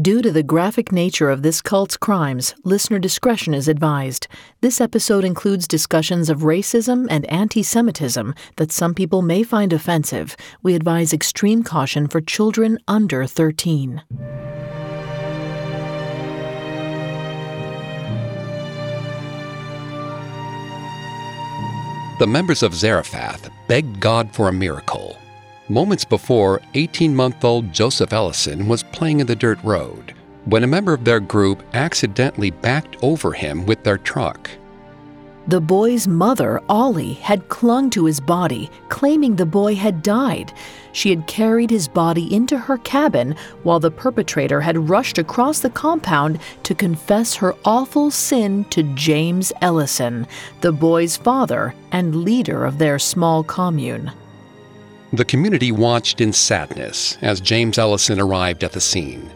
[0.00, 4.28] Due to the graphic nature of this cult's crimes, listener discretion is advised.
[4.60, 10.36] This episode includes discussions of racism and anti Semitism that some people may find offensive.
[10.62, 14.00] We advise extreme caution for children under 13.
[22.20, 25.19] The members of Zarephath begged God for a miracle
[25.70, 30.14] moments before 18 month old Joseph Ellison was playing in the dirt road
[30.44, 34.50] when a member of their group accidentally backed over him with their truck.
[35.46, 40.52] The boy's mother, Ollie, had clung to his body, claiming the boy had died.
[40.92, 45.70] She had carried his body into her cabin while the perpetrator had rushed across the
[45.70, 50.26] compound to confess her awful sin to James Ellison,
[50.60, 54.12] the boy's father and leader of their small commune.
[55.12, 59.28] The community watched in sadness as James Ellison arrived at the scene.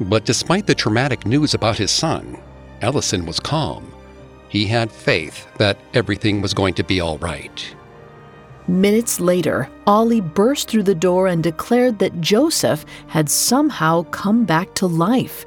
[0.00, 2.42] But despite the traumatic news about his son,
[2.80, 3.94] Ellison was calm.
[4.48, 7.76] He had faith that everything was going to be all right.
[8.66, 14.74] Minutes later, Ollie burst through the door and declared that Joseph had somehow come back
[14.74, 15.46] to life.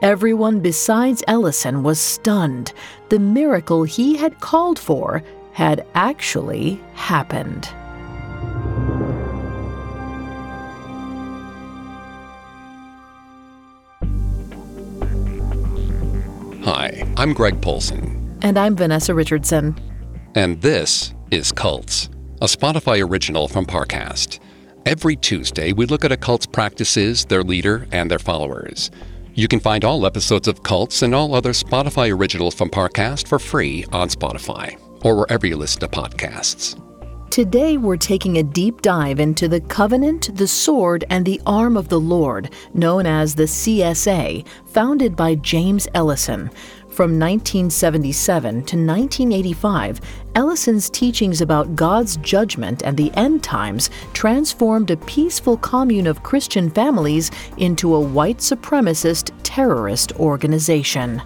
[0.00, 2.72] Everyone besides Ellison was stunned.
[3.08, 7.72] The miracle he had called for had actually happened.
[17.22, 18.36] I'm Greg Polcyn.
[18.42, 19.78] And I'm Vanessa Richardson.
[20.34, 24.40] And this is Cults, a Spotify original from Parcast.
[24.86, 28.90] Every Tuesday, we look at a cult's practices, their leader, and their followers.
[29.34, 33.38] You can find all episodes of Cults and all other Spotify originals from Parcast for
[33.38, 36.76] free on Spotify or wherever you listen to podcasts.
[37.32, 41.88] Today, we're taking a deep dive into the Covenant, the Sword, and the Arm of
[41.88, 46.50] the Lord, known as the CSA, founded by James Ellison.
[46.92, 50.02] From 1977 to 1985,
[50.34, 56.68] Ellison's teachings about God's judgment and the end times transformed a peaceful commune of Christian
[56.68, 61.22] families into a white supremacist terrorist organization.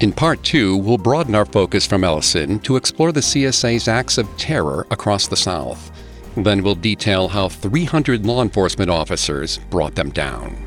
[0.00, 4.26] In part two, we'll broaden our focus from Ellison to explore the CSA's acts of
[4.36, 5.92] terror across the South.
[6.36, 10.63] Then we'll detail how 300 law enforcement officers brought them down.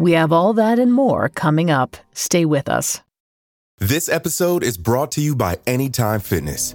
[0.00, 1.94] We have all that and more coming up.
[2.14, 3.02] Stay with us.
[3.80, 6.74] This episode is brought to you by Anytime Fitness.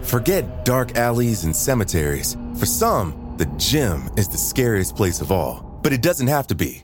[0.00, 2.34] Forget dark alleys and cemeteries.
[2.58, 6.54] For some, the gym is the scariest place of all, but it doesn't have to
[6.54, 6.82] be.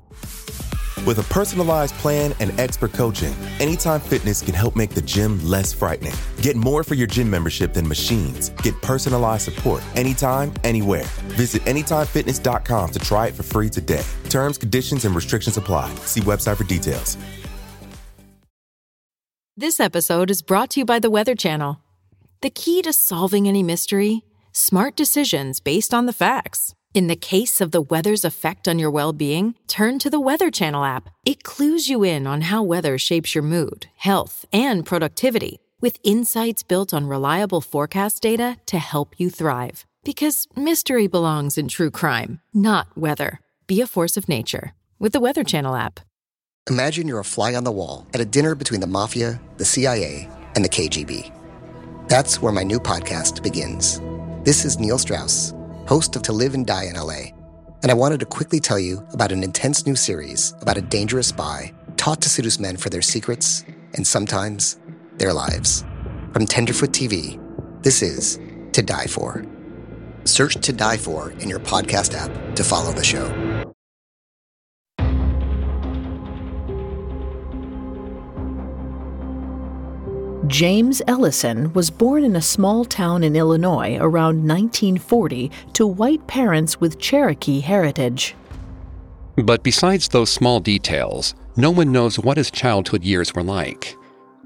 [1.05, 5.73] With a personalized plan and expert coaching, Anytime Fitness can help make the gym less
[5.73, 6.13] frightening.
[6.41, 8.51] Get more for your gym membership than machines.
[8.63, 11.05] Get personalized support anytime, anywhere.
[11.35, 14.05] Visit AnytimeFitness.com to try it for free today.
[14.29, 15.93] Terms, conditions, and restrictions apply.
[16.07, 17.17] See website for details.
[19.57, 21.81] This episode is brought to you by the Weather Channel.
[22.43, 24.23] The key to solving any mystery?
[24.53, 26.75] Smart decisions based on the facts.
[26.95, 30.51] In the case of the weather's effect on your well being, turn to the Weather
[30.51, 31.09] Channel app.
[31.25, 36.63] It clues you in on how weather shapes your mood, health, and productivity, with insights
[36.63, 39.87] built on reliable forecast data to help you thrive.
[40.05, 43.41] Because mystery belongs in true crime, not weather.
[43.67, 45.99] Be a force of nature with the Weather Channel app.
[46.69, 50.29] Imagine you're a fly on the wall at a dinner between the mafia, the CIA,
[50.57, 51.33] and the KGB.
[52.09, 54.03] That's where my new podcast begins.
[54.45, 55.55] This is Neil Strauss
[55.93, 57.37] host of To Live and Die in LA,
[57.83, 61.27] and I wanted to quickly tell you about an intense new series about a dangerous
[61.27, 64.81] spy taught to seduce men for their secrets and sometimes
[65.19, 65.85] their lives.
[66.33, 67.39] From Tenderfoot TV,
[67.83, 68.41] this is
[68.73, 69.45] To Die For.
[70.25, 73.27] Search To Die For in your podcast app to follow the show.
[80.49, 86.81] James Ellison was born in a small town in Illinois around 1940 to white parents
[86.81, 88.35] with Cherokee heritage.
[89.37, 93.97] But besides those small details, no one knows what his childhood years were like.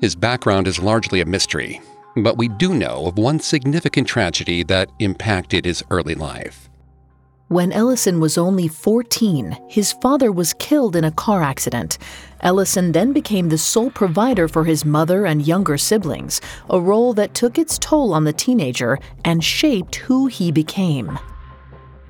[0.02, 1.80] His background is largely a mystery,
[2.16, 6.68] but we do know of one significant tragedy that impacted his early life.
[7.48, 11.96] When Ellison was only 14, his father was killed in a car accident.
[12.40, 16.40] Ellison then became the sole provider for his mother and younger siblings,
[16.70, 21.16] a role that took its toll on the teenager and shaped who he became.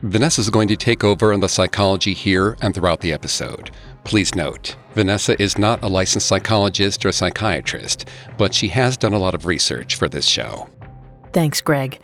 [0.02, 3.70] Vanessa is going to take over on the psychology here and throughout the episode.
[4.04, 8.08] Please note, Vanessa is not a licensed psychologist or psychiatrist,
[8.38, 10.66] but she has done a lot of research for this show.
[11.34, 12.00] Thanks, Greg.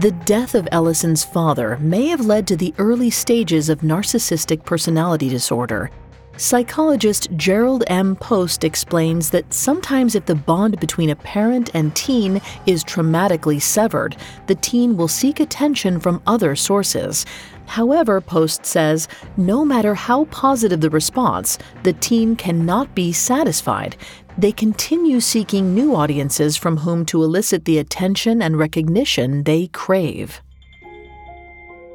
[0.00, 5.28] The death of Ellison's father may have led to the early stages of narcissistic personality
[5.28, 5.88] disorder.
[6.36, 8.16] Psychologist Jerrold M.
[8.16, 14.16] Post explains that sometimes, if the bond between a parent and teen is traumatically severed,
[14.48, 17.24] the teen will seek attention from other sources.
[17.66, 19.06] However, Post says,
[19.36, 23.96] no matter how positive the response, the teen cannot be satisfied.
[24.36, 30.42] They continue seeking new audiences from whom to elicit the attention and recognition they crave.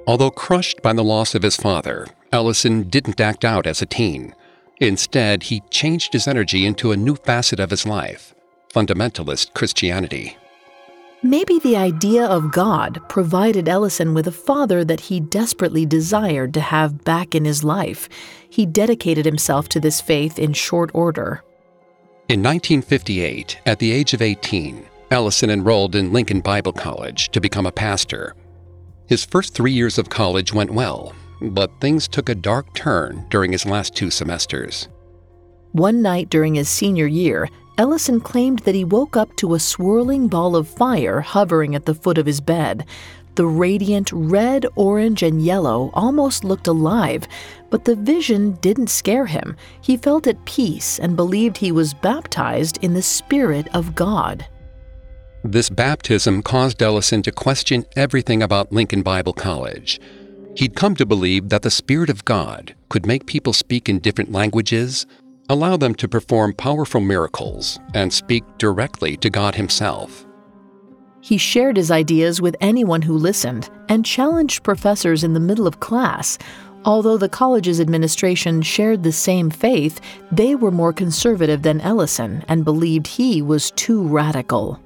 [0.08, 4.34] Although crushed by the loss of his father, Ellison didn't act out as a teen.
[4.80, 8.34] Instead, he changed his energy into a new facet of his life
[8.74, 10.38] fundamentalist Christianity.
[11.22, 16.62] Maybe the idea of God provided Ellison with a father that he desperately desired to
[16.62, 18.08] have back in his life.
[18.50, 21.44] He dedicated himself to this faith in short order.
[22.30, 27.66] In 1958, at the age of 18, Ellison enrolled in Lincoln Bible College to become
[27.66, 28.36] a pastor.
[29.08, 33.52] His first three years of college went well, but things took a dark turn during
[33.52, 34.90] his last two semesters.
[35.72, 37.50] One night during his senior year,
[37.80, 41.96] Ellison claimed that he woke up to a swirling ball of fire hovering at the
[41.96, 42.86] foot of his bed.
[43.40, 47.26] The radiant red, orange, and yellow almost looked alive,
[47.70, 49.56] but the vision didn't scare him.
[49.80, 54.46] He felt at peace and believed he was baptized in the Spirit of God.
[55.42, 60.02] This baptism caused Ellison to question everything about Lincoln Bible College.
[60.58, 64.34] He'd come to believe that the Spirit of God could make people speak in different
[64.34, 65.06] languages,
[65.48, 70.26] allow them to perform powerful miracles, and speak directly to God Himself.
[71.22, 75.80] He shared his ideas with anyone who listened and challenged professors in the middle of
[75.80, 76.38] class.
[76.86, 80.00] Although the college's administration shared the same faith,
[80.32, 84.80] they were more conservative than Ellison and believed he was too radical.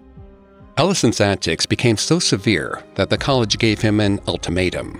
[0.78, 5.00] Ellison's antics became so severe that the college gave him an ultimatum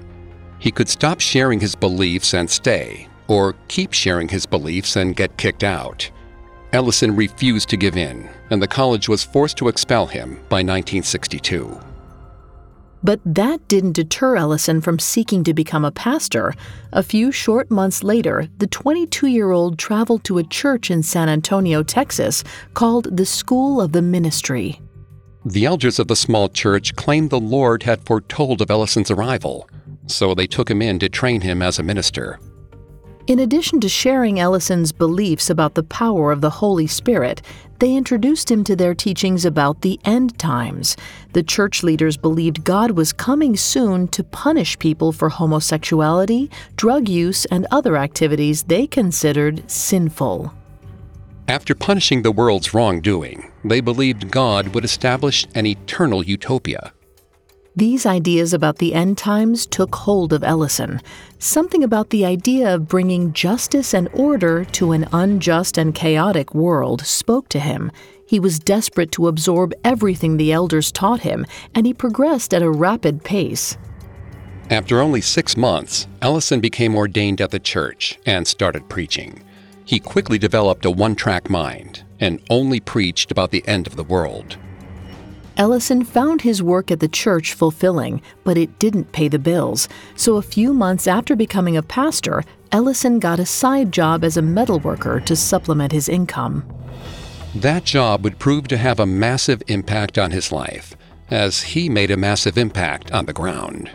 [0.64, 5.36] he could stop sharing his beliefs and stay, or keep sharing his beliefs and get
[5.36, 6.10] kicked out.
[6.74, 11.80] Ellison refused to give in, and the college was forced to expel him by 1962.
[13.04, 16.54] But that didn't deter Ellison from seeking to become a pastor.
[16.92, 21.30] A few short months later, the 22 year old traveled to a church in San
[21.30, 22.44] Antonio, Texas,
[22.74, 24.82] called the School of the Ministry.
[25.46, 29.70] The elders of the small church claimed the Lord had foretold of Ellison's arrival
[30.08, 32.40] so they took him in to train him as a minister.
[33.26, 37.42] In addition to sharing Ellison's beliefs about the power of the Holy Spirit,
[37.80, 40.98] they introduced him to their teachings about the end times.
[41.32, 47.46] The church leaders believed God was coming soon to punish people for homosexuality, drug use,
[47.46, 50.54] and other activities they considered sinful.
[51.48, 56.92] After punishing the world's wrongdoing, they believed God would establish an eternal utopia
[57.76, 61.02] these ideas about the end times took hold of Ellison.
[61.40, 67.02] Something about the idea of bringing justice and order to an unjust and chaotic world
[67.06, 67.92] spoke to him.
[68.28, 72.70] He was desperate to absorb everything the elders taught him, and he progressed at a
[72.70, 73.78] rapid pace.
[74.70, 79.44] After only six months, Ellison became ordained at the church and started preaching.
[79.84, 84.04] He quickly developed a one track mind and only preached about the end of the
[84.04, 84.58] world.
[85.58, 89.88] Ellison found his work at the church fulfilling, but it didn't pay the bills.
[90.16, 94.42] So a few months after becoming a pastor, Ellison got a side job as a
[94.42, 96.66] metal worker to supplement his income.
[97.54, 100.96] That job would prove to have a massive impact on his life,
[101.30, 103.92] as he made a massive impact on the ground.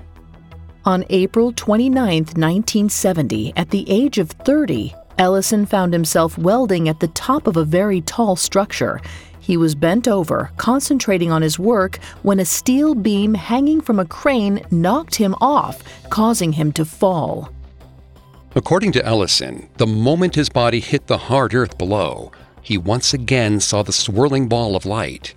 [0.84, 7.08] On April 29, 1970, at the age of 30, Ellison found himself welding at the
[7.08, 9.00] top of a very tall structure.
[9.48, 14.04] He was bent over, concentrating on his work, when a steel beam hanging from a
[14.04, 17.50] crane knocked him off, causing him to fall.
[18.54, 23.58] According to Ellison, the moment his body hit the hard earth below, he once again
[23.58, 25.32] saw the swirling ball of light.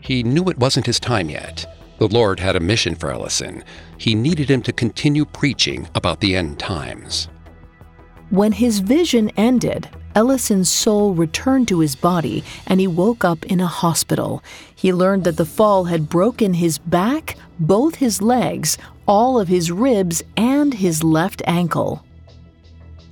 [0.00, 1.66] He knew it wasn't his time yet.
[1.98, 3.62] The Lord had a mission for Ellison.
[3.98, 7.28] He needed him to continue preaching about the end times.
[8.30, 13.60] When his vision ended, Ellison's soul returned to his body and he woke up in
[13.60, 14.42] a hospital.
[14.74, 18.76] He learned that the fall had broken his back, both his legs,
[19.06, 22.04] all of his ribs, and his left ankle.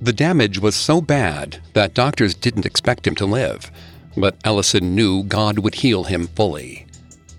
[0.01, 3.69] The damage was so bad that doctors didn't expect him to live,
[4.15, 6.85] but Ellison knew God would heal him fully.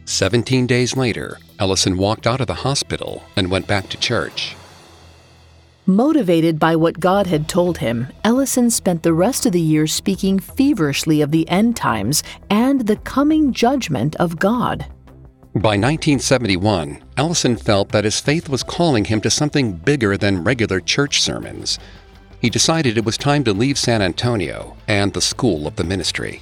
[0.04, 4.56] Seventeen days later, Ellison walked out of the hospital and went back to church.
[5.90, 10.38] Motivated by what God had told him, Ellison spent the rest of the year speaking
[10.38, 14.86] feverishly of the end times and the coming judgment of God.
[15.52, 20.78] By 1971, Ellison felt that his faith was calling him to something bigger than regular
[20.78, 21.80] church sermons.
[22.40, 26.40] He decided it was time to leave San Antonio and the school of the ministry.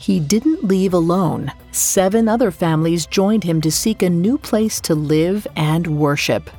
[0.00, 1.52] He didn't leave alone.
[1.70, 6.50] Seven other families joined him to seek a new place to live and worship.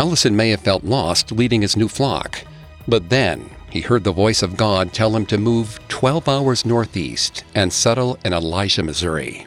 [0.00, 2.42] Ellison may have felt lost leading his new flock,
[2.88, 7.44] but then he heard the voice of God tell him to move 12 hours northeast
[7.54, 9.46] and settle in Elijah, Missouri.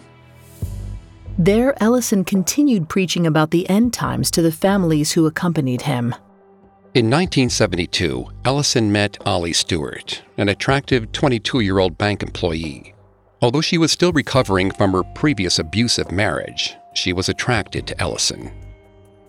[1.39, 6.13] There, Ellison continued preaching about the end times to the families who accompanied him.
[6.93, 12.93] In 1972, Ellison met Ollie Stewart, an attractive 22 year old bank employee.
[13.41, 18.51] Although she was still recovering from her previous abusive marriage, she was attracted to Ellison.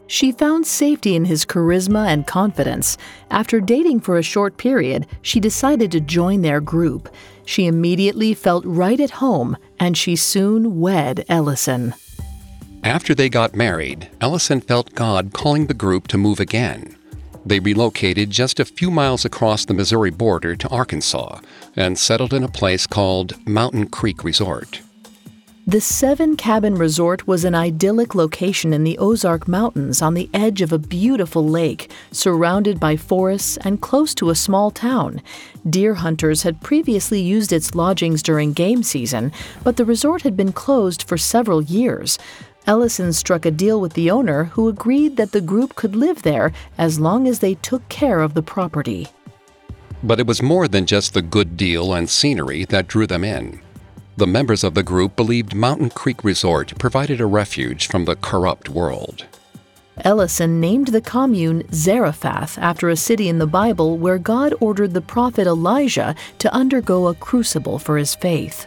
[0.06, 2.98] She found safety in his charisma and confidence.
[3.30, 7.08] After dating for a short period, she decided to join their group.
[7.46, 11.94] She immediately felt right at home, and she soon wed Ellison.
[12.82, 16.96] After they got married, Ellison felt God calling the group to move again.
[17.46, 21.40] They relocated just a few miles across the Missouri border to Arkansas
[21.76, 24.80] and settled in a place called Mountain Creek Resort.
[25.66, 30.60] The Seven Cabin Resort was an idyllic location in the Ozark Mountains on the edge
[30.60, 35.22] of a beautiful lake, surrounded by forests and close to a small town.
[35.66, 40.52] Deer hunters had previously used its lodgings during game season, but the resort had been
[40.52, 42.18] closed for several years.
[42.66, 46.52] Ellison struck a deal with the owner who agreed that the group could live there
[46.76, 49.08] as long as they took care of the property.
[50.02, 53.63] But it was more than just the good deal and scenery that drew them in.
[54.16, 58.68] The members of the group believed Mountain Creek Resort provided a refuge from the corrupt
[58.68, 59.26] world.
[59.98, 65.00] Ellison named the commune Zarephath after a city in the Bible where God ordered the
[65.00, 68.66] prophet Elijah to undergo a crucible for his faith.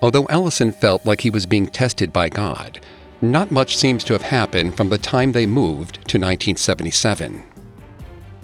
[0.00, 2.80] Although Ellison felt like he was being tested by God,
[3.20, 7.42] not much seems to have happened from the time they moved to 1977.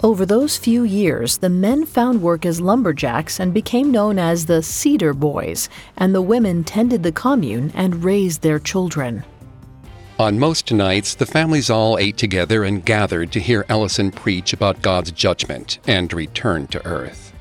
[0.03, 4.63] Over those few years, the men found work as lumberjacks and became known as the
[4.63, 9.25] Cedar Boys, and the women tended the commune and raised their children.
[10.19, 14.83] On most nights, the families all ate together and gathered to hear Ellison preach about
[14.83, 17.33] God's judgment and return to earth.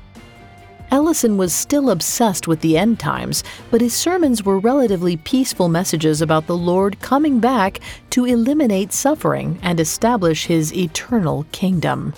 [0.90, 6.22] Ellison was still obsessed with the end times, but his sermons were relatively peaceful messages
[6.22, 12.14] about the Lord coming back to eliminate suffering and establish his eternal kingdom.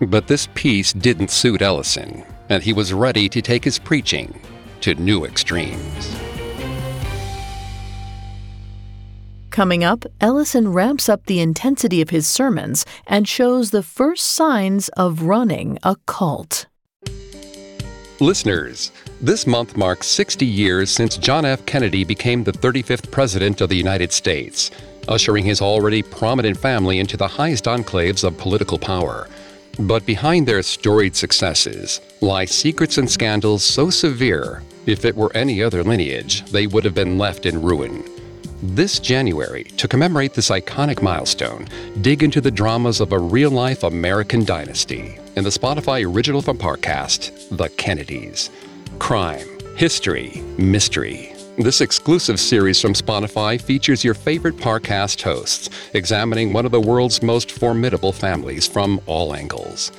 [0.00, 4.40] But this peace didn't suit Ellison, and he was ready to take his preaching
[4.80, 6.16] to new extremes.
[9.50, 14.88] Coming up, Ellison ramps up the intensity of his sermons and shows the first signs
[14.90, 16.66] of running a cult.
[18.20, 21.66] Listeners, this month marks 60 years since John F.
[21.66, 24.70] Kennedy became the 35th President of the United States,
[25.08, 29.26] ushering his already prominent family into the highest enclaves of political power.
[29.80, 35.62] But behind their storied successes lie secrets and scandals so severe, if it were any
[35.62, 38.04] other lineage, they would have been left in ruin.
[38.62, 41.66] This January, to commemorate this iconic milestone,
[42.02, 46.58] dig into the dramas of a real life American dynasty in the Spotify original from
[46.58, 48.50] Parcast, The Kennedys.
[48.98, 56.64] Crime, history, mystery, this exclusive series from Spotify features your favorite Parcast hosts, examining one
[56.64, 59.90] of the world's most formidable families from all angles.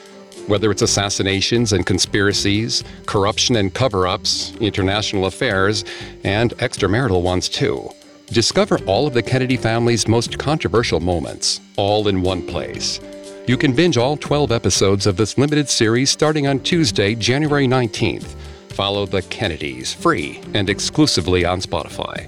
[0.47, 5.83] Whether it's assassinations and conspiracies, corruption and cover ups, international affairs,
[6.23, 7.89] and extramarital ones too.
[8.27, 12.99] Discover all of the Kennedy family's most controversial moments, all in one place.
[13.47, 18.35] You can binge all 12 episodes of this limited series starting on Tuesday, January 19th
[18.81, 22.27] follow the Kennedys free and exclusively on Spotify.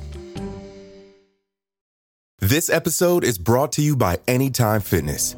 [2.38, 5.36] This episode is brought to you by Anytime Fitness.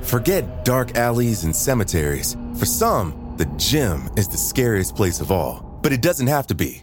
[0.00, 2.34] Forget dark alleys and cemeteries.
[2.56, 6.54] For some, the gym is the scariest place of all, but it doesn't have to
[6.54, 6.82] be.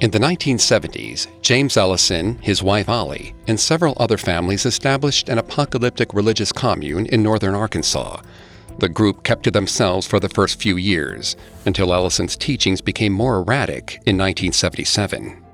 [0.00, 6.14] In the 1970s, James Ellison, his wife Ollie, and several other families established an apocalyptic
[6.14, 8.22] religious commune in northern Arkansas.
[8.78, 13.40] The group kept to themselves for the first few years, until Ellison's teachings became more
[13.40, 15.44] erratic in 1977.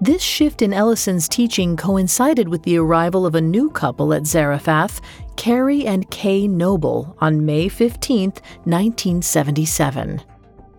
[0.00, 5.00] This shift in Ellison's teaching coincided with the arrival of a new couple at Zarephath,
[5.34, 8.30] Kerry and Kay Noble, on May 15,
[8.64, 10.22] 1977.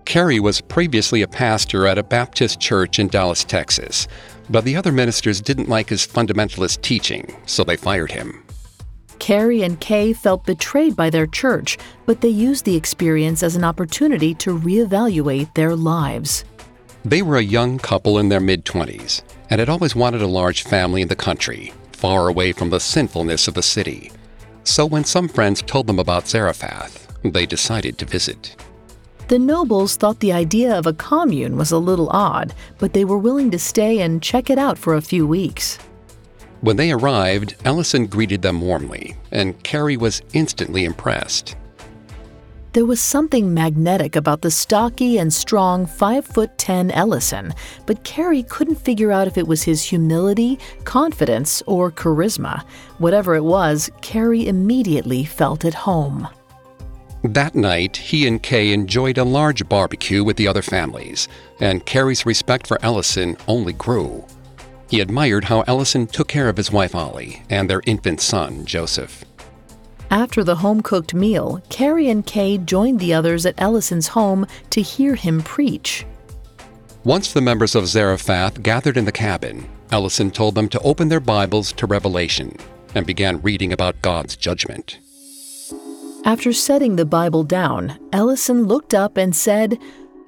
[0.06, 4.08] Kerry was previously a pastor at a Baptist church in Dallas, Texas,
[4.50, 8.44] but the other ministers didn't like his fundamentalist teaching, so they fired him.
[9.20, 11.78] Kerry and Kay felt betrayed by their church,
[12.08, 16.44] but they used the experience as an opportunity to reevaluate their lives.
[17.06, 20.64] They were a young couple in their mid 20s and had always wanted a large
[20.64, 24.12] family in the country, far away from the sinfulness of the city.
[24.64, 28.56] So when some friends told them about Zarephath, they decided to visit.
[29.32, 33.18] The nobles thought the idea of a commune was a little odd, but they were
[33.18, 35.78] willing to stay and check it out for a few weeks.
[36.60, 41.56] When they arrived, Ellison greeted them warmly, and Kerry was instantly impressed.
[42.74, 47.54] There was something magnetic about the stocky and strong 5 foot 10 Ellison,
[47.86, 52.66] but Kerry couldn't figure out if it was his humility, confidence, or charisma.
[52.98, 56.28] Whatever it was, Kerry immediately felt at home.
[57.24, 61.28] That night, he and Kay enjoyed a large barbecue with the other families,
[61.60, 64.26] and Kerry's respect for Ellison only grew.
[64.90, 69.24] He admired how Ellison took care of his wife Ollie and their infant son, Joseph.
[70.10, 74.82] After the home cooked meal, Kerry and Kay joined the others at Ellison's home to
[74.82, 76.06] hear him preach.
[77.04, 81.20] Once the members of Zarephath gathered in the cabin, Ellison told them to open their
[81.20, 82.58] Bibles to Revelation
[82.96, 85.00] and began reading about God's judgment.
[86.24, 89.80] After setting the Bible down, Ellison looked up and said,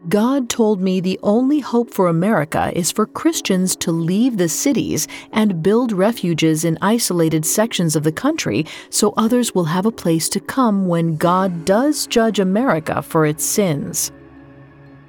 [0.09, 5.07] God told me the only hope for America is for Christians to leave the cities
[5.31, 10.27] and build refuges in isolated sections of the country so others will have a place
[10.29, 14.12] to come when God does judge America for its sins.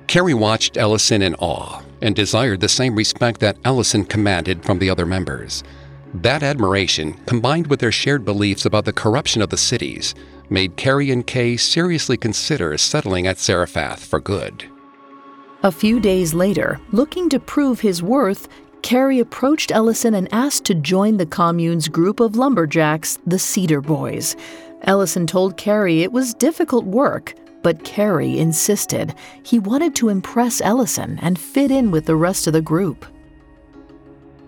[0.06, 4.90] Kerry watched Ellison in awe and desired the same respect that Ellison commanded from the
[4.90, 5.64] other members.
[6.12, 10.14] That admiration, combined with their shared beliefs about the corruption of the cities,
[10.50, 14.64] made Kerry and Kay seriously consider settling at Zarephath for good.
[15.62, 18.48] A few days later, looking to prove his worth,
[18.82, 24.36] Kerry approached Ellison and asked to join the commune's group of lumberjacks, the Cedar Boys.
[24.82, 29.14] Ellison told Kerry it was difficult work, but Kerry insisted.
[29.42, 33.06] He wanted to impress Ellison and fit in with the rest of the group.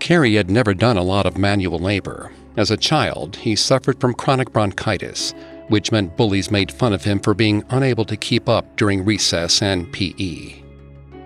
[0.00, 2.30] Kerry had never done a lot of manual labor.
[2.58, 5.32] As a child, he suffered from chronic bronchitis,
[5.68, 9.62] which meant bullies made fun of him for being unable to keep up during recess
[9.62, 10.62] and PE.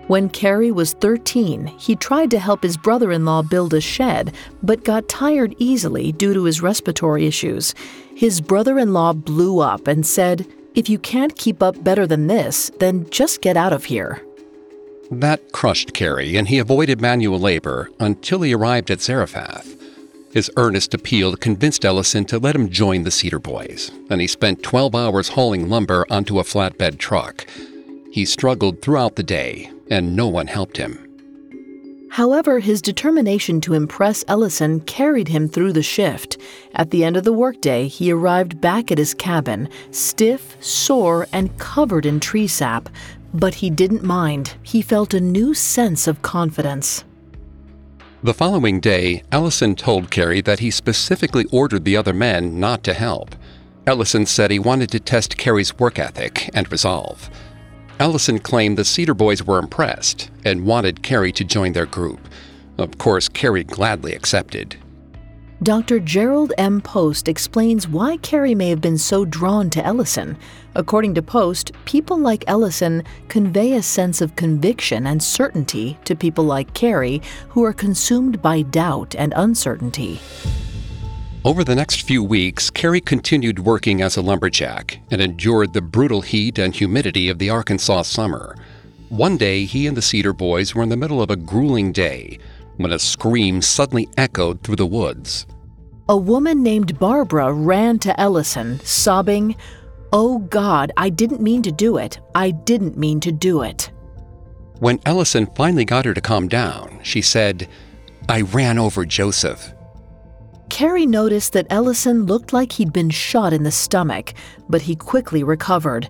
[0.07, 4.33] When Kerry was 13, he tried to help his brother in law build a shed,
[4.61, 7.73] but got tired easily due to his respiratory issues.
[8.13, 12.27] His brother in law blew up and said, If you can't keep up better than
[12.27, 14.21] this, then just get out of here.
[15.11, 19.80] That crushed Kerry, and he avoided manual labor until he arrived at Zarephath.
[20.33, 24.63] His earnest appeal convinced Ellison to let him join the Cedar Boys, and he spent
[24.63, 27.45] 12 hours hauling lumber onto a flatbed truck.
[28.11, 31.07] He struggled throughout the day, and no one helped him.
[32.11, 36.37] However, his determination to impress Ellison carried him through the shift.
[36.75, 41.57] At the end of the workday, he arrived back at his cabin, stiff, sore, and
[41.57, 42.89] covered in tree sap.
[43.33, 44.55] But he didn't mind.
[44.61, 47.05] He felt a new sense of confidence.
[48.23, 52.93] The following day, Ellison told Kerry that he specifically ordered the other men not to
[52.93, 53.35] help.
[53.87, 57.31] Ellison said he wanted to test Kerry's work ethic and resolve.
[57.99, 62.19] Ellison claimed the Cedar Boys were impressed and wanted Kerry to join their group.
[62.77, 64.75] Of course, Kerry gladly accepted.
[65.63, 65.99] Dr.
[65.99, 66.81] Jerrold M.
[66.81, 70.35] Post explains why Kerry may have been so drawn to Ellison.
[70.73, 76.45] According to Post, people like Ellison convey a sense of conviction and certainty to people
[76.45, 80.19] like Kerry who are consumed by doubt and uncertainty.
[81.45, 86.21] Over the next few weeks, Kerry continued working as a lumberjack and endured the brutal
[86.21, 88.55] heat and humidity of the Arkansas summer.
[89.09, 92.39] One day, he and the Cedar Boys were in the middle of a grueling day
[92.81, 95.45] when a scream suddenly echoed through the woods.
[96.09, 99.55] A woman named Barbara ran to Ellison, sobbing,
[100.13, 102.19] Oh God, I didn't mean to do it.
[102.35, 103.91] I didn't mean to do it.
[104.79, 107.69] When Ellison finally got her to calm down, she said,
[108.27, 109.73] I ran over Joseph.
[110.69, 114.33] Kerry noticed that Ellison looked like he'd been shot in the stomach,
[114.69, 116.09] but he quickly recovered.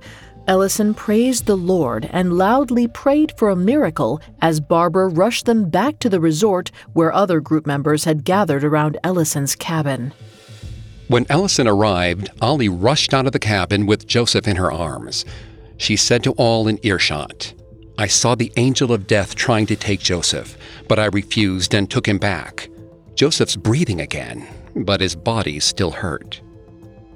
[0.52, 5.98] Ellison praised the Lord and loudly prayed for a miracle as Barbara rushed them back
[6.00, 10.12] to the resort where other group members had gathered around Ellison's cabin.
[11.08, 15.24] When Ellison arrived, Ollie rushed out of the cabin with Joseph in her arms.
[15.78, 17.54] She said to all in earshot,
[17.98, 20.58] I saw the angel of death trying to take Joseph,
[20.90, 22.68] but I refused and took him back.
[23.16, 26.42] Joseph's breathing again, but his body still hurt.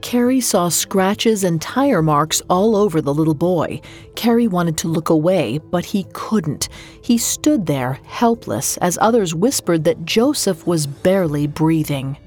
[0.01, 3.81] Kerry saw scratches and tire marks all over the little boy.
[4.15, 6.69] Kerry wanted to look away, but he couldn't.
[7.01, 12.17] He stood there, helpless, as others whispered that Joseph was barely breathing.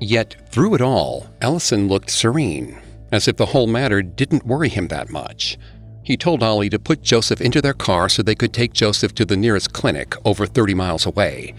[0.00, 2.78] Yet, through it all, Ellison looked serene,
[3.10, 5.58] as if the whole matter didn't worry him that much.
[6.02, 9.24] He told Ollie to put Joseph into their car so they could take Joseph to
[9.24, 11.54] the nearest clinic over 30 miles away.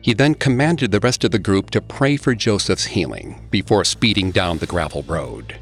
[0.00, 4.30] He then commanded the rest of the group to pray for Joseph's healing before speeding
[4.30, 5.56] down the gravel road.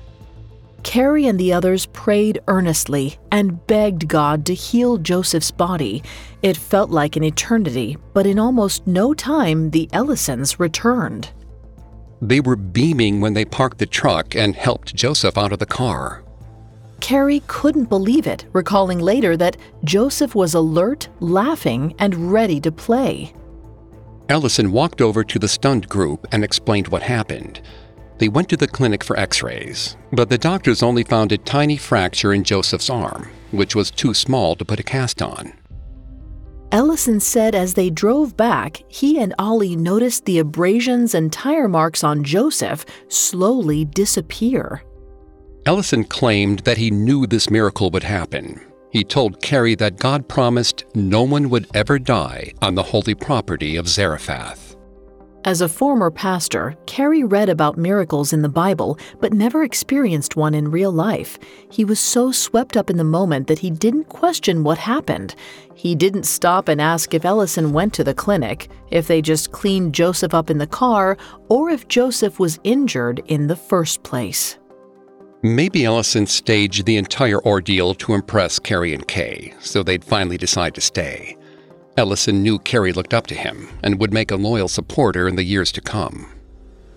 [0.83, 6.03] Kerry and the others prayed earnestly and begged God to heal Joseph's body.
[6.43, 11.31] It felt like an eternity, but in almost no time, the Ellisons returned.
[12.23, 16.23] They were beaming when they parked the truck and helped Joseph out of the car.
[17.01, 23.35] Kerry couldn't believe it, recalling later that Joseph was alert, laughing, and ready to play.
[24.29, 27.61] Ellison walked over to the stunned group and explained what happened.
[28.19, 31.77] They went to the clinic for x rays, but the doctors only found a tiny
[31.77, 35.53] fracture in Joseph's arm, which was too small to put a cast on.
[36.73, 42.03] Ellison said as they drove back, he and Ollie noticed the abrasions and tire marks
[42.03, 44.83] on Joseph slowly disappear.
[45.67, 48.61] Ellison claimed that he knew this miracle would happen.
[48.97, 53.77] He told Kerry that God promised no one would ever die on the holy property
[53.77, 54.75] of Zarephath.
[55.45, 60.55] As a former pastor, Kerry read about miracles in the Bible but never experienced one
[60.55, 61.39] in real life.
[61.71, 65.35] He was so swept up in the moment that he didn't question what happened.
[65.75, 69.95] He didn't stop and ask if Ellison went to the clinic, if they just cleaned
[69.95, 71.19] Joseph up in the car,
[71.51, 74.57] or if Joseph was injured in the first place.
[75.47, 80.75] Maybe Ellison staged the entire ordeal to impress Kerry and Kay, so they'd finally decide
[80.75, 81.37] to stay.
[81.97, 85.45] Ellison knew Kerry looked up to him and would make a loyal supporter in the
[85.45, 86.33] years to come.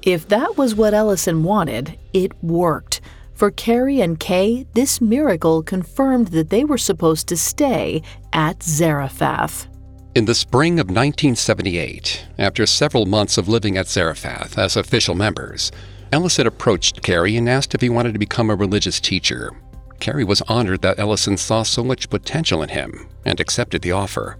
[0.01, 3.01] If that was what Ellison wanted, it worked.
[3.35, 8.01] For Kerry and Kay, this miracle confirmed that they were supposed to stay
[8.33, 9.67] at Zarephath.
[10.15, 15.71] In the spring of 1978, after several months of living at Zarephath as official members,
[16.11, 19.51] Ellison approached Kerry and asked if he wanted to become a religious teacher.
[19.99, 24.37] Kerry was honored that Ellison saw so much potential in him and accepted the offer.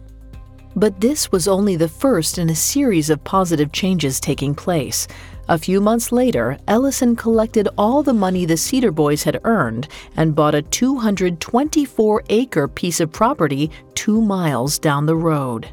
[0.76, 5.08] But this was only the first in a series of positive changes taking place.
[5.48, 10.36] A few months later, Ellison collected all the money the Cedar Boys had earned and
[10.36, 15.68] bought a 224 acre piece of property two miles down the road.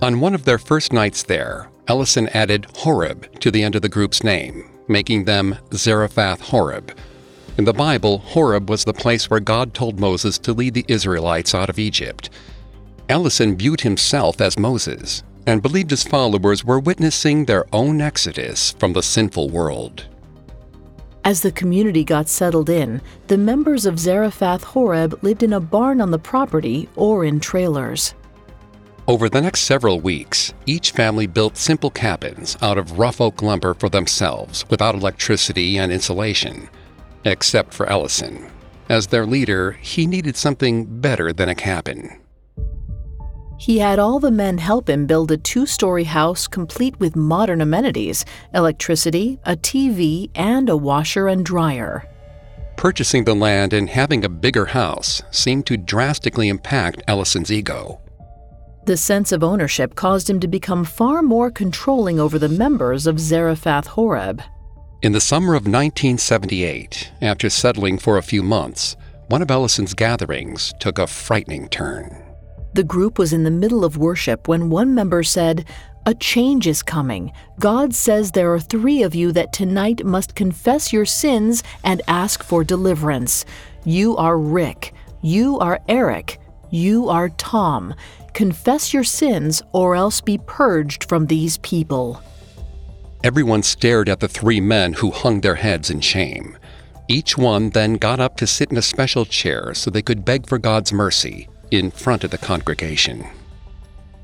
[0.00, 3.88] On one of their first nights there, Ellison added Horeb to the end of the
[3.88, 6.96] group's name making them Zarephath Horeb.
[7.58, 11.54] In the Bible, Horeb was the place where God told Moses to lead the Israelites
[11.54, 12.30] out of Egypt.
[13.08, 18.92] Ellison viewed himself as Moses and believed his followers were witnessing their own exodus from
[18.92, 20.06] the sinful world.
[21.24, 26.00] As the community got settled in, the members of Zarephath Horeb lived in a barn
[26.00, 28.14] on the property or in trailers.
[29.12, 33.74] Over the next several weeks, each family built simple cabins out of rough oak lumber
[33.74, 36.70] for themselves without electricity and insulation,
[37.26, 38.50] except for Ellison.
[38.88, 42.22] As their leader, he needed something better than a cabin.
[43.58, 47.60] He had all the men help him build a two story house complete with modern
[47.60, 52.08] amenities electricity, a TV, and a washer and dryer.
[52.78, 58.01] Purchasing the land and having a bigger house seemed to drastically impact Ellison's ego.
[58.84, 63.20] The sense of ownership caused him to become far more controlling over the members of
[63.20, 64.42] Zarephath Horeb.
[65.02, 68.96] In the summer of 1978, after settling for a few months,
[69.28, 72.24] one of Ellison's gatherings took a frightening turn.
[72.74, 75.64] The group was in the middle of worship when one member said,
[76.06, 77.30] A change is coming.
[77.60, 82.42] God says there are three of you that tonight must confess your sins and ask
[82.42, 83.44] for deliverance.
[83.84, 84.92] You are Rick.
[85.20, 86.40] You are Eric.
[86.70, 87.94] You are Tom.
[88.34, 92.22] Confess your sins, or else be purged from these people.
[93.24, 96.56] Everyone stared at the three men who hung their heads in shame.
[97.08, 100.46] Each one then got up to sit in a special chair so they could beg
[100.46, 103.26] for God's mercy in front of the congregation.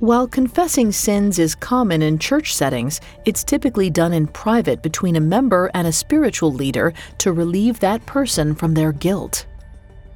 [0.01, 5.21] While confessing sins is common in church settings, it's typically done in private between a
[5.21, 9.45] member and a spiritual leader to relieve that person from their guilt.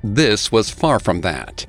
[0.04, 1.66] This was far from that.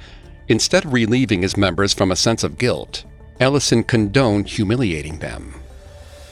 [0.48, 3.06] Instead of relieving his members from a sense of guilt,
[3.40, 5.56] Ellison condoned humiliating them.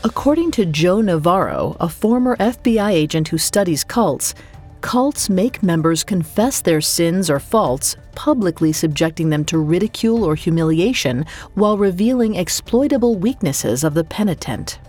[0.04, 4.34] According to Joe Navarro, a former FBI agent who studies cults,
[4.82, 11.26] Cults make members confess their sins or faults, publicly subjecting them to ridicule or humiliation
[11.54, 14.80] while revealing exploitable weaknesses of the penitent.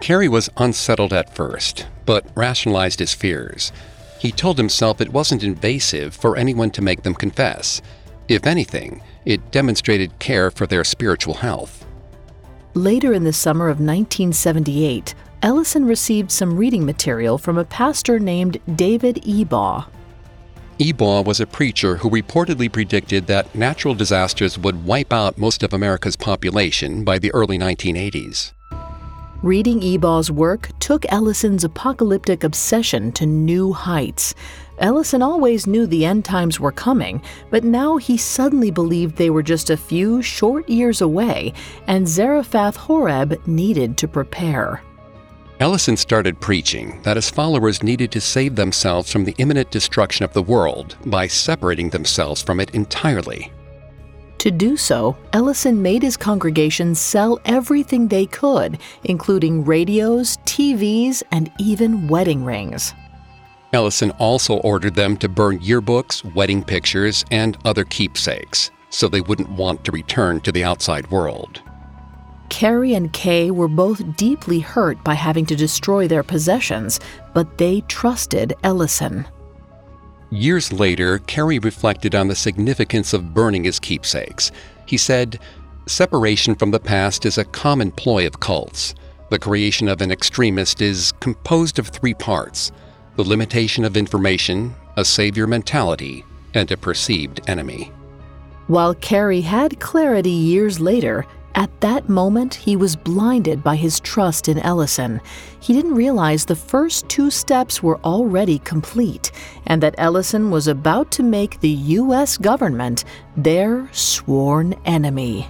[0.00, 3.70] Kerry was unsettled at first, but rationalized his fears.
[4.18, 7.82] He told himself it wasn't invasive for anyone to make them confess.
[8.28, 11.86] If anything, it demonstrated care for their spiritual health.
[12.74, 18.58] Later in the summer of 1978, Ellison received some reading material from a pastor named
[18.74, 19.86] David Ebaugh.
[20.78, 25.72] Ebaugh was a preacher who reportedly predicted that natural disasters would wipe out most of
[25.72, 28.52] America's population by the early 1980s.
[29.42, 34.34] Reading Ebaugh's work took Ellison's apocalyptic obsession to new heights.
[34.78, 39.42] Ellison always knew the end times were coming, but now he suddenly believed they were
[39.42, 41.52] just a few short years away,
[41.86, 44.82] and Zarephath Horeb needed to prepare.
[45.58, 50.34] Ellison started preaching that his followers needed to save themselves from the imminent destruction of
[50.34, 53.50] the world by separating themselves from it entirely.
[54.38, 61.50] To do so, Ellison made his congregation sell everything they could, including radios, TVs, and
[61.58, 62.92] even wedding rings.
[63.72, 69.50] Ellison also ordered them to burn yearbooks, wedding pictures, and other keepsakes so they wouldn't
[69.50, 71.62] want to return to the outside world.
[72.48, 77.00] Kerry and Kay were both deeply hurt by having to destroy their possessions,
[77.34, 79.26] but they trusted Ellison.
[80.30, 84.50] Years later, Kerry reflected on the significance of burning his keepsakes.
[84.86, 85.40] He said,
[85.86, 88.94] Separation from the past is a common ploy of cults.
[89.30, 92.72] The creation of an extremist is composed of three parts
[93.16, 96.24] the limitation of information, a savior mentality,
[96.54, 97.90] and a perceived enemy.
[98.66, 101.24] While Kerry had clarity years later,
[101.54, 105.22] at that moment, he was blinded by his trust in Ellison.
[105.58, 109.32] He didn't realize the first two steps were already complete
[109.66, 112.36] and that Ellison was about to make the U.S.
[112.36, 113.04] government
[113.38, 115.48] their sworn enemy.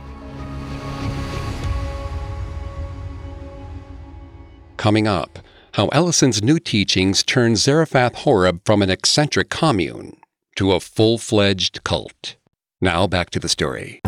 [4.77, 5.41] Coming up,
[5.77, 10.17] how Ellison's new teachings turned Zarephath Horeb from an eccentric commune
[10.55, 12.37] to a full fledged cult.
[12.81, 14.01] Now back to the story.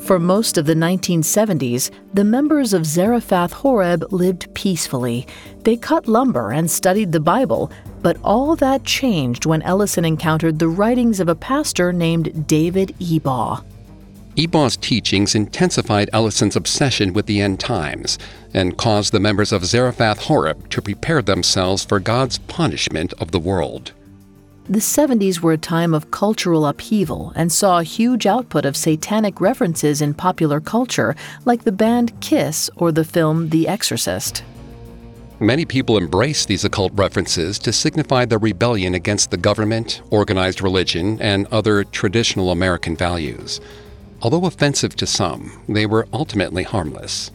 [0.00, 5.26] For most of the 1970s, the members of Zarephath Horeb lived peacefully.
[5.64, 10.68] They cut lumber and studied the Bible, but all that changed when Ellison encountered the
[10.68, 13.64] writings of a pastor named David Ebaugh.
[14.36, 18.18] Ebaugh's teachings intensified Ellison's obsession with the end times
[18.52, 23.38] and caused the members of Zarephath Horeb to prepare themselves for God's punishment of the
[23.38, 23.92] world.
[24.68, 29.40] The 70s were a time of cultural upheaval and saw a huge output of satanic
[29.40, 34.42] references in popular culture, like the band Kiss or the film The Exorcist.
[35.38, 41.20] Many people embrace these occult references to signify their rebellion against the government, organized religion,
[41.22, 43.60] and other traditional American values.
[44.22, 47.30] Although offensive to some, they were ultimately harmless.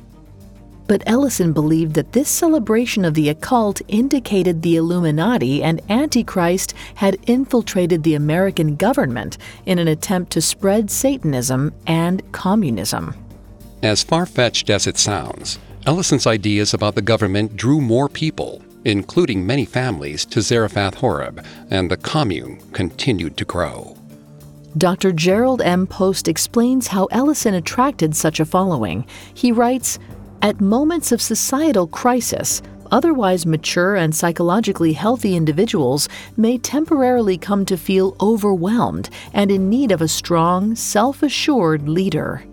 [0.88, 7.18] But Ellison believed that this celebration of the occult indicated the Illuminati and Antichrist had
[7.28, 13.16] infiltrated the American government in an attempt to spread Satanism and communism.
[13.82, 19.46] As far fetched as it sounds, Ellison's ideas about the government drew more people, including
[19.46, 23.96] many families, to Zarephath Horeb, and the commune continued to grow.
[24.78, 25.12] Dr.
[25.12, 25.86] Jerrold M.
[25.86, 29.06] Post explains how Ellison attracted such a following.
[29.34, 30.00] He writes,
[30.42, 36.08] at moments of societal crisis, otherwise mature and psychologically healthy individuals
[36.38, 42.44] may temporarily come to feel overwhelmed and in need of a strong, self assured leader.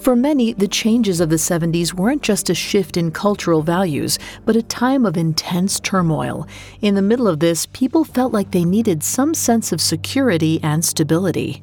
[0.00, 4.56] For many, the changes of the 70s weren't just a shift in cultural values, but
[4.56, 6.48] a time of intense turmoil.
[6.80, 10.82] In the middle of this, people felt like they needed some sense of security and
[10.82, 11.62] stability.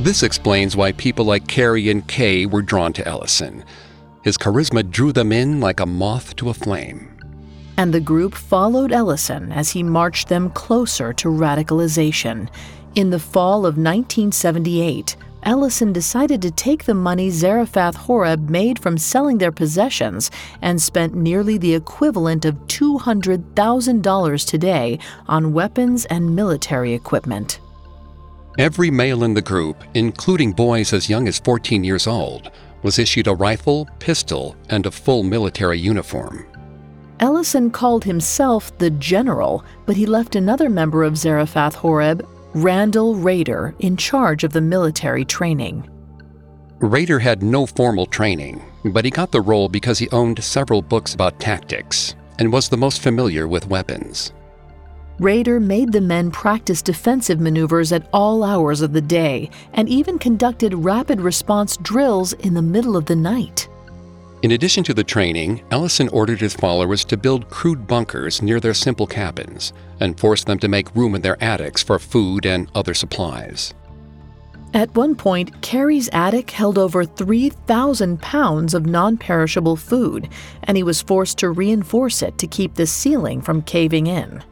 [0.00, 3.62] This explains why people like Kerry and Kay were drawn to Ellison.
[4.22, 7.14] His charisma drew them in like a moth to a flame.
[7.76, 12.48] And the group followed Ellison as he marched them closer to radicalization.
[12.94, 15.14] In the fall of 1978,
[15.48, 20.30] Ellison decided to take the money Zarephath Horeb made from selling their possessions
[20.60, 27.60] and spent nearly the equivalent of $200,000 today on weapons and military equipment.
[28.58, 32.50] Every male in the group, including boys as young as 14 years old,
[32.82, 36.46] was issued a rifle, pistol, and a full military uniform.
[37.20, 43.74] Ellison called himself the General, but he left another member of Zarephath Horeb, Randall Rader,
[43.78, 45.88] in charge of the military training.
[46.80, 48.62] Rader had no formal training.
[48.84, 52.76] but he got the role because he owned several books about tactics and was the
[52.76, 54.32] most familiar with weapons.
[55.18, 60.16] Rader made the men practice defensive maneuvers at all hours of the day and even
[60.18, 63.68] conducted rapid response drills in the middle of the night.
[64.40, 68.74] In addition to the training, Ellison ordered his followers to build crude bunkers near their
[68.74, 72.94] simple cabins and forced them to make room in their attics for food and other
[72.94, 73.74] supplies.
[74.74, 80.28] At one point, Kerry's attic held over 3,000 pounds of non perishable food,
[80.62, 84.44] and he was forced to reinforce it to keep the ceiling from caving in.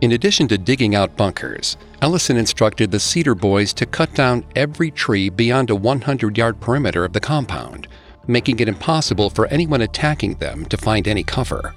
[0.00, 4.90] In addition to digging out bunkers, Ellison instructed the Cedar Boys to cut down every
[4.90, 7.86] tree beyond a 100 yard perimeter of the compound,
[8.26, 11.74] making it impossible for anyone attacking them to find any cover.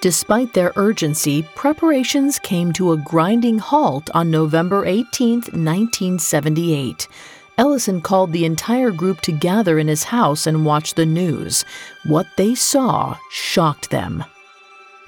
[0.00, 7.08] Despite their urgency, preparations came to a grinding halt on November 18, 1978.
[7.58, 11.64] Ellison called the entire group to gather in his house and watch the news.
[12.04, 14.24] What they saw shocked them.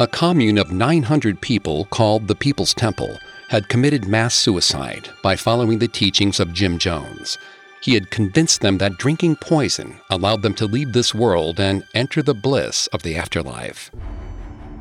[0.00, 5.78] A commune of 900 people called the People's Temple had committed mass suicide by following
[5.78, 7.36] the teachings of Jim Jones.
[7.80, 12.22] He had convinced them that drinking poison allowed them to leave this world and enter
[12.22, 13.90] the bliss of the afterlife.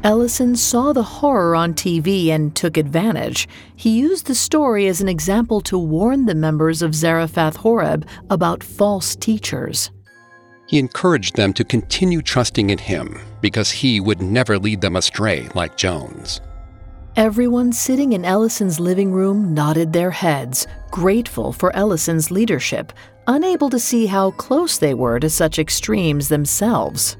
[0.04, 3.48] Ellison saw the horror on TV and took advantage.
[3.76, 8.64] He used the story as an example to warn the members of Zarephath Horeb about
[8.64, 9.92] false teachers.
[10.68, 15.50] He encouraged them to continue trusting in him because he would never lead them astray
[15.56, 16.42] like Jones.
[17.18, 22.94] Everyone sitting in Ellison's living room nodded their heads, grateful for Ellison's leadership,
[23.26, 27.18] unable to see how close they were to such extremes themselves.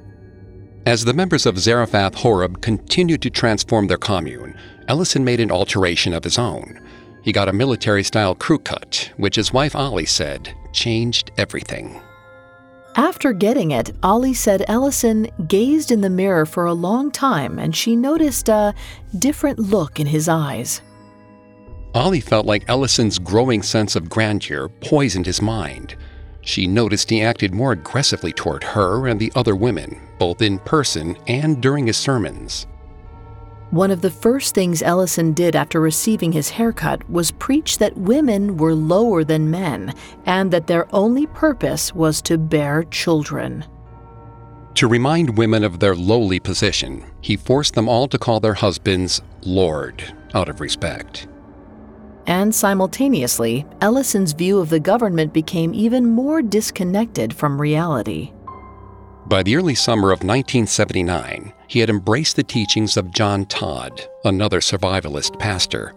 [0.86, 4.56] As the members of Zarephath Horeb continued to transform their commune,
[4.88, 6.80] Ellison made an alteration of his own.
[7.24, 12.00] He got a military style crew cut, which his wife Ollie said changed everything.
[12.98, 17.76] After getting it, Ollie said Ellison gazed in the mirror for a long time and
[17.76, 18.74] she noticed a
[19.20, 20.82] different look in his eyes.
[21.94, 25.96] Ollie felt like Ellison's growing sense of grandeur poisoned his mind.
[26.42, 31.16] She noticed he acted more aggressively toward her and the other women, both in person
[31.28, 32.66] and during his sermons.
[33.72, 38.58] One of the first things Ellison did after receiving his haircut was preach that women
[38.58, 39.94] were lower than men
[40.26, 43.66] and that their only purpose was to bear children.
[44.76, 49.22] To remind women of their lowly position, he forced them all to call their husbands
[49.42, 50.04] Lord
[50.34, 51.28] out of respect
[52.28, 58.34] and simultaneously, Ellison's view of the government became even more disconnected from reality.
[59.28, 64.62] By the early summer of 1979, he had embraced the teachings of John Todd, another
[64.62, 65.94] survivalist pastor.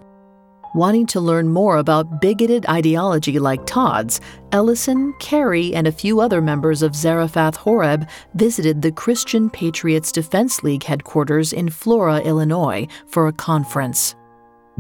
[0.75, 6.41] Wanting to learn more about bigoted ideology like Todd's, Ellison, Kerry, and a few other
[6.43, 13.29] members of Zarephath Horeb visited the Christian Patriots Defense League headquarters in Flora, Illinois, for
[13.29, 14.17] a conference.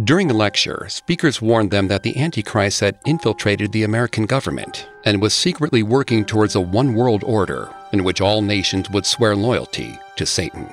[0.05, 5.21] During a lecture, speakers warned them that the Antichrist had infiltrated the American government and
[5.21, 9.99] was secretly working towards a one world order in which all nations would swear loyalty
[10.17, 10.73] to Satan.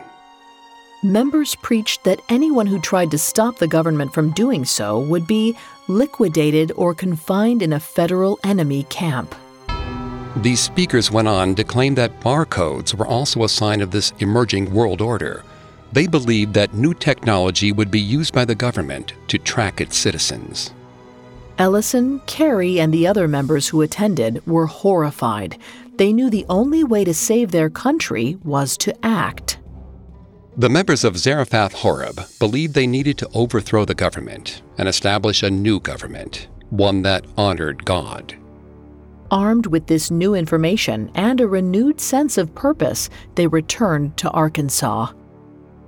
[1.03, 5.57] Members preached that anyone who tried to stop the government from doing so would be
[5.89, 9.35] liquidated or confined in a federal enemy camp.
[10.37, 14.71] These speakers went on to claim that barcodes were also a sign of this emerging
[14.71, 15.43] world order
[15.91, 20.73] they believed that new technology would be used by the government to track its citizens.
[21.57, 25.57] Ellison, Kerry, and the other members who attended were horrified.
[25.95, 29.57] They knew the only way to save their country was to act.
[30.55, 35.49] The members of Zarephath Horeb believed they needed to overthrow the government and establish a
[35.49, 38.35] new government, one that honored God.
[39.29, 45.11] Armed with this new information and a renewed sense of purpose, they returned to Arkansas.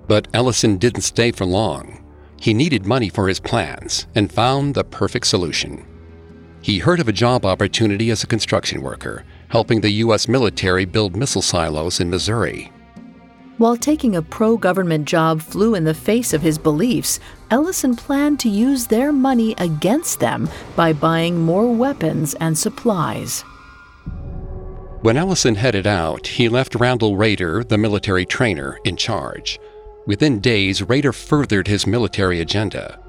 [0.10, 2.04] But Ellison didn't stay for long.
[2.42, 5.86] He needed money for his plans and found the perfect solution.
[6.64, 10.28] He heard of a job opportunity as a construction worker, helping the U.S.
[10.28, 12.72] military build missile silos in Missouri.
[13.60, 17.20] While taking a pro government job flew in the face of his beliefs,
[17.52, 23.44] Ellison planned to use their money against them by buying more weapons and supplies.
[25.02, 29.60] When Ellison headed out, he left Randall Rader, the military trainer, in charge.
[30.06, 33.00] Within days, Rader furthered his military agenda.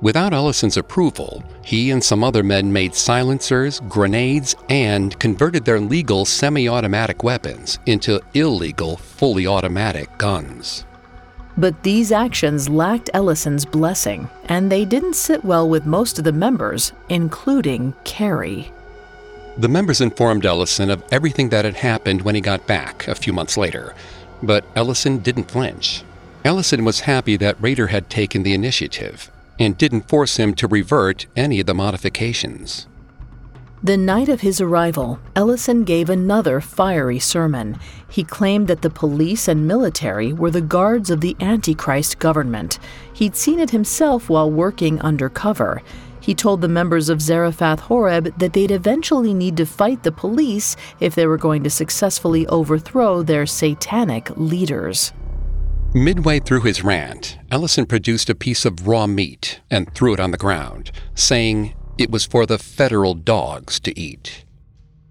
[0.00, 6.24] Without Ellison's approval, he and some other men made silencers, grenades, and converted their legal
[6.24, 10.86] semi automatic weapons into illegal, fully automatic guns.
[11.58, 16.32] But these actions lacked Ellison's blessing, and they didn't sit well with most of the
[16.32, 18.72] members, including Kerry.
[19.58, 23.34] The members informed Ellison of everything that had happened when he got back a few
[23.34, 23.94] months later,
[24.42, 26.02] but Ellison didn't flinch.
[26.42, 31.26] Ellison was happy that Rader had taken the initiative and didn't force him to revert
[31.36, 32.86] any of the modifications.
[33.82, 37.78] The night of his arrival, Ellison gave another fiery sermon.
[38.08, 42.78] He claimed that the police and military were the guards of the Antichrist government.
[43.12, 45.82] He'd seen it himself while working undercover.
[46.20, 50.76] He told the members of Zarephath Horeb that they'd eventually need to fight the police
[51.00, 55.12] if they were going to successfully overthrow their satanic leaders.
[55.92, 60.30] Midway through his rant, Ellison produced a piece of raw meat and threw it on
[60.30, 64.44] the ground, saying, it was for the federal dogs to eat.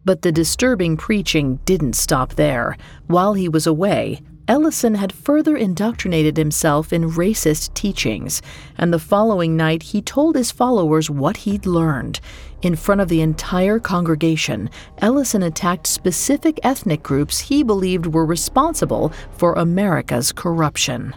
[0.05, 2.77] But the disturbing preaching didn't stop there.
[3.07, 8.41] While he was away, Ellison had further indoctrinated himself in racist teachings,
[8.79, 12.19] and the following night he told his followers what he'd learned.
[12.63, 19.13] In front of the entire congregation, Ellison attacked specific ethnic groups he believed were responsible
[19.37, 21.13] for America's corruption.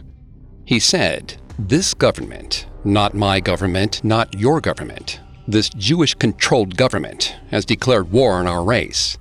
[0.66, 7.64] He said, This government, not my government, not your government, this Jewish controlled government has
[7.64, 9.16] declared war on our race.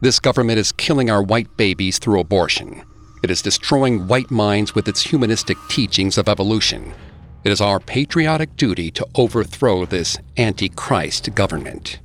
[0.00, 2.82] This government is killing our white babies through abortion.
[3.22, 6.92] It is destroying white minds with its humanistic teachings of evolution.
[7.44, 12.00] It is our patriotic duty to overthrow this antichrist government.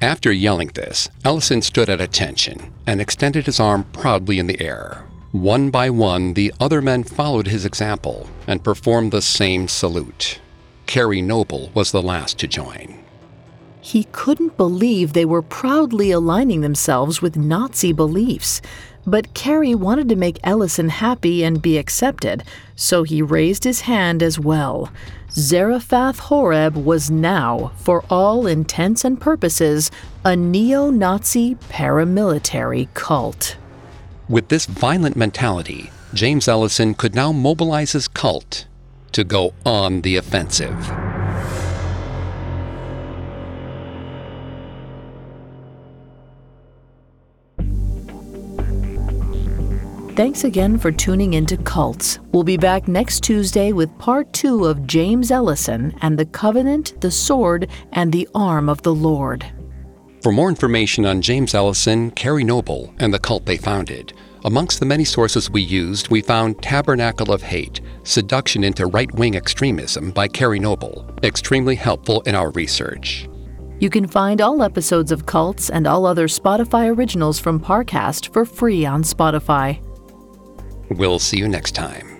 [0.00, 5.04] After yelling this, Ellison stood at attention and extended his arm proudly in the air.
[5.32, 10.40] One by one, the other men followed his example and performed the same salute.
[10.86, 13.02] Kerry Noble was the last to join.
[13.80, 18.60] He couldn't believe they were proudly aligning themselves with Nazi beliefs.
[19.06, 22.44] But Kerry wanted to make Ellison happy and be accepted,
[22.76, 24.92] so he raised his hand as well.
[25.32, 29.90] Zarephath Horeb was now, for all intents and purposes,
[30.24, 33.56] a neo Nazi paramilitary cult.
[34.28, 38.66] With this violent mentality, James Ellison could now mobilize his cult
[39.12, 41.21] to go on the offensive.
[50.14, 52.18] Thanks again for tuning into Cults.
[52.32, 57.10] We'll be back next Tuesday with part two of James Ellison and the Covenant, the
[57.10, 59.46] Sword, and the Arm of the Lord.
[60.22, 64.12] For more information on James Ellison, Kerry Noble, and the cult they founded,
[64.44, 69.34] amongst the many sources we used, we found Tabernacle of Hate Seduction into Right Wing
[69.34, 73.30] Extremism by Kerry Noble, extremely helpful in our research.
[73.80, 78.44] You can find all episodes of Cults and all other Spotify originals from Parcast for
[78.44, 79.80] free on Spotify.
[80.90, 82.12] We'll see you next time.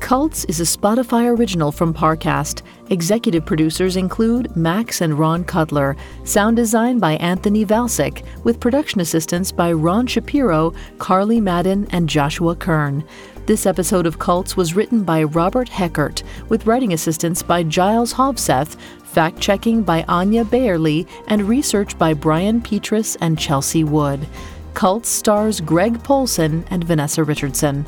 [0.00, 2.62] Cults is a Spotify original from Parcast.
[2.88, 5.94] Executive producers include Max and Ron Cutler.
[6.24, 12.56] Sound design by Anthony Valsic, with production assistance by Ron Shapiro, Carly Madden, and Joshua
[12.56, 13.04] Kern.
[13.46, 18.76] This episode of Cults was written by Robert Heckert, with writing assistance by Giles Hovseth,
[19.04, 24.26] fact checking by Anya Bayerly, and research by Brian Petrus and Chelsea Wood.
[24.74, 27.86] Cult stars Greg Polcyn and Vanessa Richardson.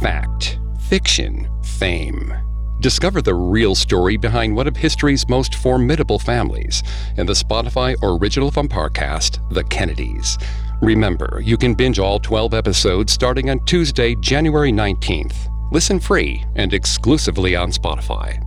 [0.00, 2.32] Fact, fiction, fame.
[2.80, 6.82] Discover the real story behind one of history's most formidable families
[7.16, 10.38] in the Spotify original from Parcast, The Kennedys.
[10.82, 15.50] Remember, you can binge all 12 episodes starting on Tuesday, January 19th.
[15.72, 18.45] Listen free and exclusively on Spotify.